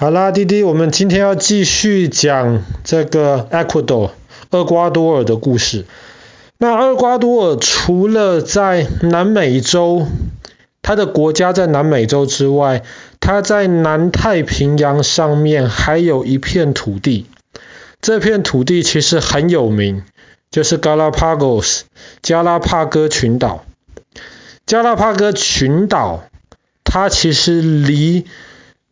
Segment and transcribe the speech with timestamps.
[0.00, 4.12] 好啦，弟弟，我们今天要继续讲这个 Ecuador
[4.48, 5.84] 厄瓜多尔的故事。
[6.56, 10.06] 那厄瓜多尔除了在南美洲，
[10.80, 12.82] 它的国家在南美洲之外，
[13.20, 17.26] 它在南太平洋上面还有一片土地。
[18.00, 20.04] 这片土地其实很有名，
[20.50, 21.82] 就是 Galapagos
[22.22, 23.66] 加拉帕戈群岛。
[24.64, 26.22] 加拉帕戈群岛，
[26.84, 28.24] 它其实离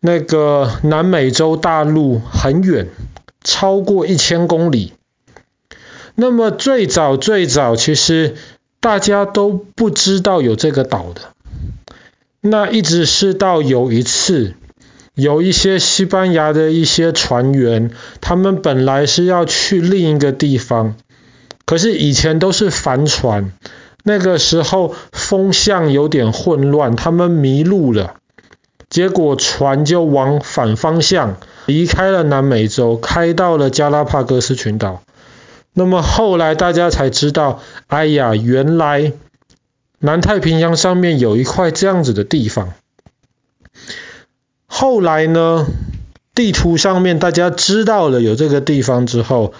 [0.00, 2.88] 那个南美洲大陆很远，
[3.42, 4.92] 超过一千公里。
[6.14, 8.36] 那么最早最早，其实
[8.80, 11.20] 大家都不知道有这个岛的。
[12.40, 14.54] 那一直是到有一次，
[15.14, 20.94] 有一些西班牙的一些船员，他们本来是要去另一个地方，
[21.66, 23.52] 可是以前都是帆船，
[24.04, 28.14] 那个时候风向有点混乱，他们迷路了。
[28.90, 35.02] 结果船就往反方向离开了南美洲，开到了加拉帕戈斯群岛。
[35.74, 39.12] 那么后来大家才知道，哎呀，原来
[39.98, 42.72] 南太平洋上面有一块这样子的地方。
[44.66, 45.66] 后来呢，
[46.34, 49.52] 地图上面大家知道了有这个地方之后，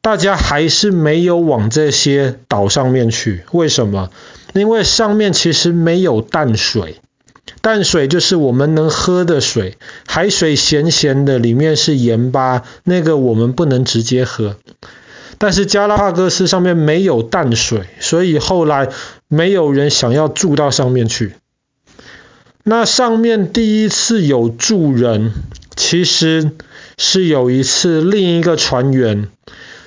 [0.00, 3.44] 大家还是没有往这些岛上面去。
[3.52, 4.10] 为什么？
[4.54, 7.00] 因为上面其实没有淡水。
[7.64, 14.56] 淡水就是我们能喝的水，海水咸咸的，里面是盐巴，那个我们不能直接喝。
[15.38, 18.90] 但是加拉帕戈斯上面没有淡水，所以后来
[19.28, 21.36] 没有人想要住到上面去。
[22.64, 25.32] 那上面第一次有住人，
[25.74, 26.50] 其实
[26.98, 29.28] 是有一次另一个船员，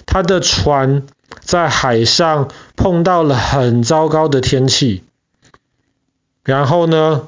[0.08, 1.04] 他的船
[1.42, 5.04] 在海上碰到了很糟糕的天气，
[6.44, 7.28] 然后呢，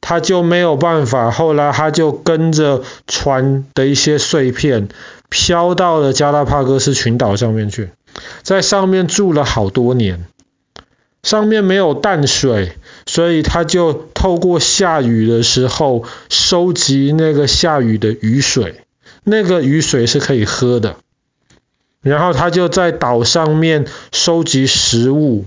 [0.00, 4.88] 他就没有办法，后来他就跟着船的一些碎片
[5.28, 7.90] 飘到了加拉帕戈斯群岛上面去，
[8.42, 10.26] 在上面住了好多年。
[11.24, 18.82] 上面没有淡水，所以他就透过下雨的时候收集那个下雨的雨水，
[19.24, 20.96] 那个雨水是可以喝的。
[22.00, 25.44] 然后他就在岛上面收集食物，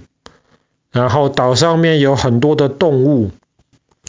[0.91, 3.31] 然后岛上面有很多的动物。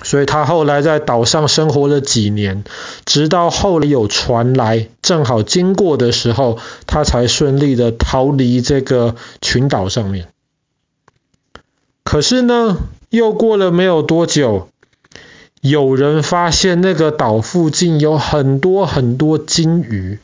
[0.02, 2.64] 所以他后来在岛上生活了几年，
[3.04, 10.28] 直到后来有船来，正好经过的时候，他才顺利的逃离这个群岛上面。
[12.04, 12.78] 可是呢，
[13.10, 14.68] 又过了没有多久，
[15.60, 20.18] 有人发现那个岛附近有很多很多金鱼。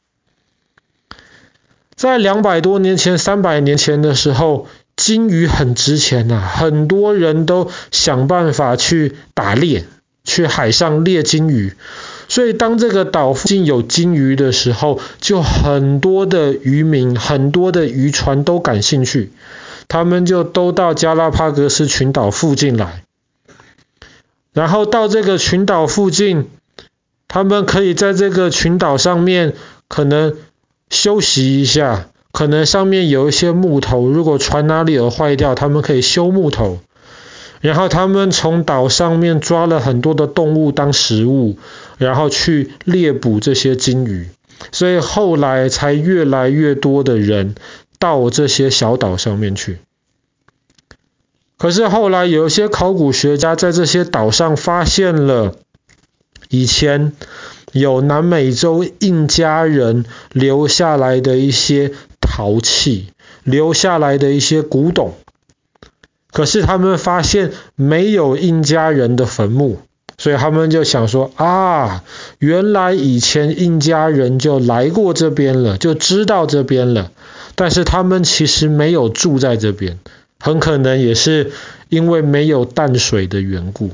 [1.95, 4.67] 在两百多年前、三百年前的时候。
[4.99, 9.85] 鲸鱼很值钱呐、很多人都想办法去打猎，
[10.25, 11.75] 去海上猎鲸鱼。
[12.29, 19.31] 所以当这个岛附近有鲸鱼的时候，就很多的渔民、很多的渔船都感兴趣，
[19.87, 23.05] 他们就都到加拉帕戈斯群岛附近来。
[24.53, 26.51] 然后到这个群岛附近，
[27.29, 29.55] 他们可以在这个群岛上面
[29.87, 30.37] 可能
[30.91, 32.09] 休息一下。
[32.31, 36.79] 可能上面有一些木头，如果船哪里有坏掉，他们可以修木头。
[37.61, 41.59] 然后他们从岛上面抓了很多的动物当食物，
[41.97, 44.29] 然后去猎捕这些鲸鱼。
[44.71, 47.55] 所以后来才越来越多的人
[47.99, 49.79] 到这些小岛上面去。
[51.57, 55.57] 可是后来有一些考古学家在这些岛上发现了
[56.49, 57.13] 以前
[57.73, 61.93] 有南美洲印加人留下来的一些。
[62.39, 63.09] 陶器
[63.43, 65.15] 留下来的一些古董，
[66.31, 69.81] 可是他们发现没有印加人的坟墓，
[70.19, 72.05] 所以他们就想说啊，
[72.39, 77.11] 原来以前印加人就来过这边了，就知道这边了，
[77.57, 79.99] 但是他们其实没有住在这边，
[80.39, 81.51] 很可能也是
[81.89, 83.91] 因为没有淡水的缘故。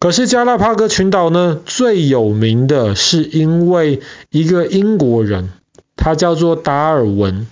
[0.00, 5.50] 可是加拉帕戈群岛呢，最有名的是因为一个英国人。
[6.00, 7.46] 他叫做达尔文。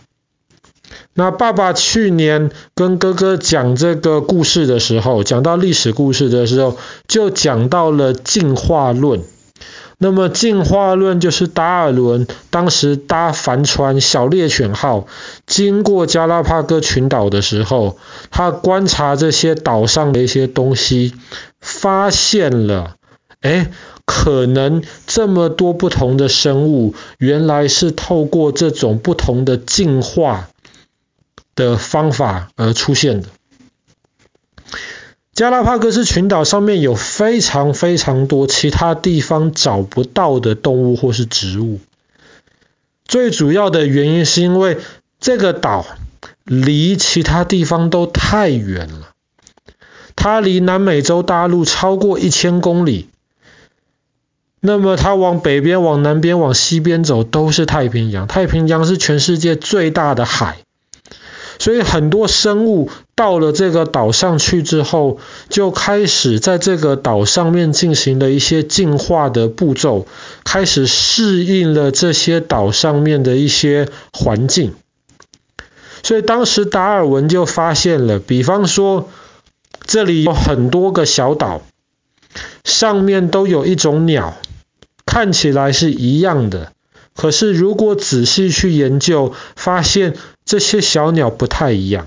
[1.15, 9.23] 那爸爸去年跟哥哥讲这个故事的时候，讲到历史故事的时候，就讲到了进化论。
[10.01, 15.09] 那么进化论就是达尔文当时搭帆船小猎犬号
[15.45, 17.99] 经过加拉帕戈群岛的时候，
[18.31, 21.15] 他观察这些岛上的一些东西，
[21.61, 22.95] 发现了，
[23.41, 23.71] 哎。
[24.11, 30.49] 可能这么多不同的生物，原来是透过这种不同的进化
[31.55, 33.29] 的方法而出现的。
[35.35, 41.79] 加拉帕戈斯群岛上面有非常非常多其他地方找不到的动物或是植物。
[43.05, 44.79] 最主要的原因是因为
[45.21, 45.85] 这个岛
[46.45, 49.11] 离其他地方都太远了，
[50.17, 53.11] 它离南美洲大陆超过一千公里。
[54.61, 60.59] 那么它往北边、往南边、往西边走都是太平洋，太平洋是全世界最大的海，
[61.61, 65.19] 所以很多生物到了这个岛上去之后，
[65.49, 70.09] 就开始在这个岛上面进行了一些进化的步骤，
[70.45, 74.75] 开始适应了这些岛上面的一些环境。
[76.03, 79.09] 所以当时达尔文就发现了，比方说
[79.85, 81.63] 这里有很多个小岛，
[82.65, 84.37] 上面都有一种鸟。
[85.19, 86.71] 看起来是一样的，
[87.17, 92.07] 可是如果仔细去研究，发现这些小鸟不太一样。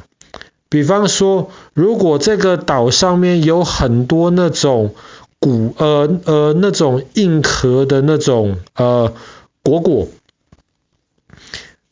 [0.69, 4.95] 比方说，如果这个岛上面有很多那种
[5.39, 9.13] 骨呃呃那种硬壳的那种呃
[9.61, 10.07] 果果，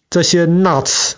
[0.09, 1.15] 这些 nuts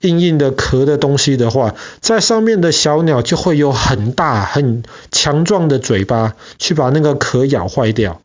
[0.00, 8.22] 硬硬的壳的东西的话，在上面的小鸟就会有很大很强壮的嘴巴，去把那个壳咬坏掉。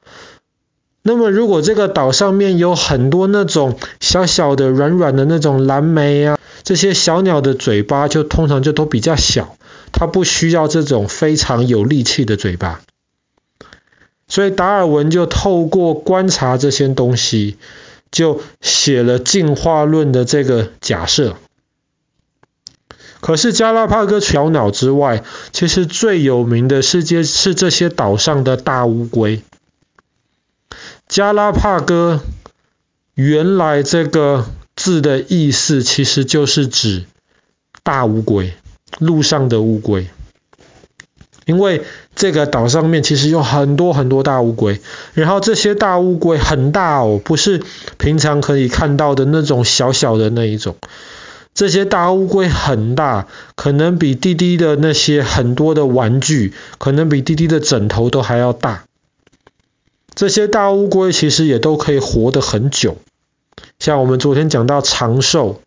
[1.07, 9.55] 那么，如果这个岛上面有很多那种小小的、软软的那种蓝莓啊，这些小鸟的嘴巴就通常就都比较小，
[9.91, 12.81] 它不需要这种非常有力气的嘴巴。
[14.27, 17.57] 所以达尔文就透过观察这些东西，
[18.09, 21.35] 就写了进化论的这个假设。
[23.21, 29.43] 可是加拉帕戈小鸟之外，其实最有名的世界是这些岛上的大乌龟。
[31.07, 32.19] 加拉帕戈
[33.13, 37.05] 原来这个字的意思其实就是指
[37.83, 38.53] 大乌龟，
[38.99, 40.07] 陆上的乌龟。
[41.45, 41.83] 因为
[42.15, 44.81] 这个岛上面其实有很多很多大乌龟，
[45.13, 47.61] 然后这些大乌龟很大哦，不是
[47.99, 50.75] 平常可以看到的那种小小的那一种。
[51.53, 58.85] 这些大乌龟很大，可能比弟弟的那些很多的玩具，可能比弟弟的枕头都还要大。
[60.15, 62.97] 这些大乌龟其实也都可以活得很久，
[63.79, 65.62] 像我们昨天讲到长寿，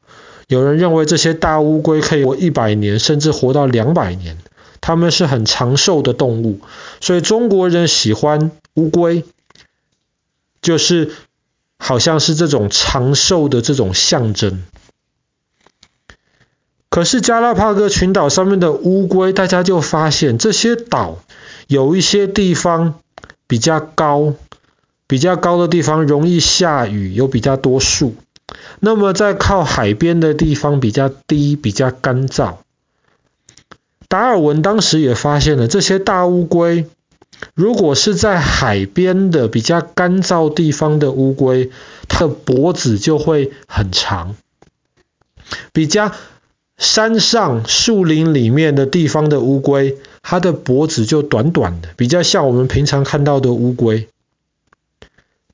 [0.46, 4.38] 有人认为这些大乌龟可以活一百年，甚至活到两百年，
[4.80, 6.60] 它们是很长寿的动物，
[7.02, 9.24] 所以中国人喜欢乌龟，
[10.62, 11.12] 就是
[11.78, 14.62] 好像是这种长寿的这种象征。
[16.88, 21.18] 可是加拉帕戈群岛上面的乌龟，大家就发现这些岛
[21.66, 22.94] 有一些地方。
[23.48, 24.34] 比较高，
[25.08, 28.14] 比较高的地方容易下雨，有比较多树。
[28.78, 32.58] 那么在靠海边的地方比较低，比较干燥。
[34.08, 36.86] 达尔文当时也发现了这些大乌龟，
[37.54, 41.70] 如果是在海边的比较干燥地方的乌龟，
[42.08, 44.36] 它的脖子就会很长。
[45.72, 46.12] 比较
[46.78, 54.08] 山上树林里面的地方的乌龟，它的脖子就短短的，比较像我们平常看到的乌龟。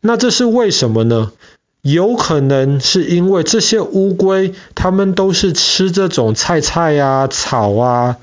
[0.00, 1.32] 那这是为什么呢？
[1.80, 8.16] 有可能是因为这些乌龟，它们都是吃这种菜菜啊、草啊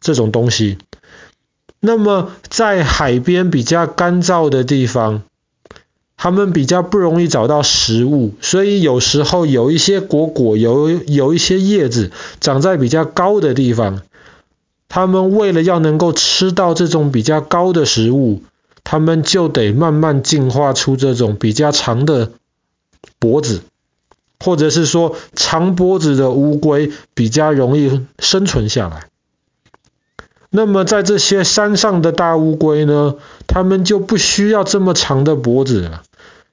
[0.00, 0.78] 这种东西。
[1.78, 5.22] 那么在海边比较干燥的地方，
[6.22, 12.10] 它们比较不容易找到食物，所以有时候有一些果果，有有一些叶子
[12.40, 14.02] 长在比较高的地方，
[14.90, 18.42] 它们为了要能够吃到这种比较高的食物，
[18.84, 22.32] 它们就得慢慢进化出这种比较长的
[23.18, 23.62] 脖子，
[24.40, 29.06] 或者是说长脖子的乌龟比较容易生存下来。
[30.50, 33.14] 那么在这些山上的大乌龟呢，
[33.46, 36.02] 它们就不需要这么长的脖子了。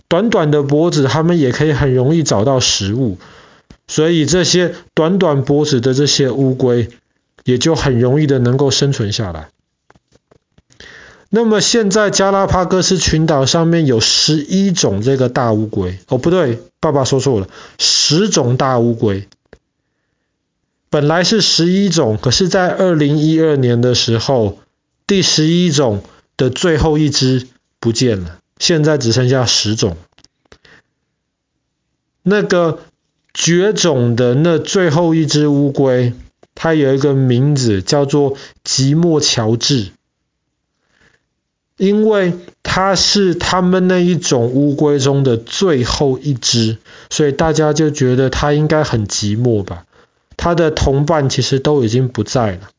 [0.08, 3.18] 短短的脖子，它们也可以很容易找到食物，
[3.88, 6.90] 所以这些短短脖子的这些乌龟，
[7.44, 9.50] 也就很容易的能够生存下来。
[11.30, 19.28] 那么现在加拉帕戈斯群岛上面有十一种这个大乌龟，哦不对，爸爸说错了，十种大乌龟。
[20.90, 24.60] 本来是十一种，可是在二零一二年的时候，
[25.06, 26.02] 第十一种
[26.38, 27.46] 的最后一只
[27.82, 28.38] 不见了。
[28.60, 29.98] 现在只剩下十种，
[32.24, 32.80] 那个
[33.34, 36.14] 绝种的那最后一只乌龟，
[36.56, 39.92] 它有一个名字叫做吉莫乔治，
[41.78, 42.34] 因为
[42.64, 46.78] 它是他们那一种乌龟中的最后一只，
[47.10, 49.86] 所以大家就觉得它应该很寂寞吧。
[50.36, 52.70] 它的同伴其实都已经不在了。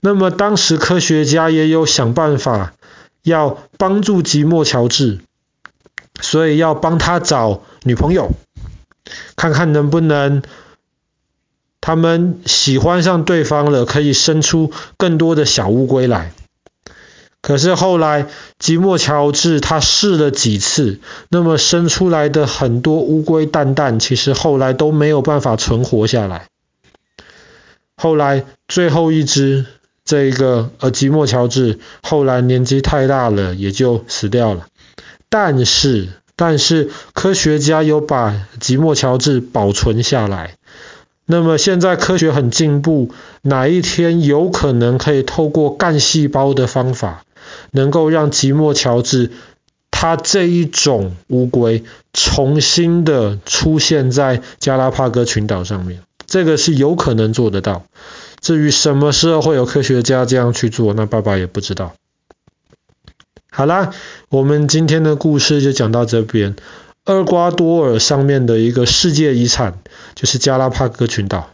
[0.00, 2.74] 那么当时科学家也有想办法
[3.22, 5.20] 要帮助吉莫乔治，
[6.20, 8.30] 所以要帮他找女朋友，
[9.36, 10.42] 看看能不能
[11.80, 16.32] 他们喜欢上对方了，可以生出更多的小乌龟来。
[17.42, 18.26] 可是后来
[18.58, 26.48] 吉莫乔治他试了几次，那么生出来的很多乌龟蛋蛋，其实后来都没有办法存活下来。
[27.96, 29.66] 后来最后一只。
[30.10, 34.66] 这一个呃吉莫乔治后来年纪太大了，也就死掉了。
[35.28, 40.56] 但是但是科学家有把吉莫乔治保存下来。
[41.26, 43.12] 那么现在科学很进步，
[43.42, 47.22] 哪一天有可能可以透过干细胞的方法，
[47.70, 49.30] 能够让吉莫乔治
[49.92, 57.84] 他这一种乌龟重新的出现在加拉帕戈群岛上面，这个是有可能做得到。
[58.40, 61.94] 至于什么时候会有科学家这样去做，那爸爸也不知道。
[63.50, 63.92] 好啦，
[64.28, 66.56] 我们今天的故事就讲到这边。
[67.06, 69.78] 厄瓜多尔上面的一个世界遗产
[70.14, 71.50] 就是加拉帕戈群岛。